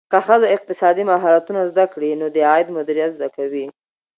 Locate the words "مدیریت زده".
2.77-3.29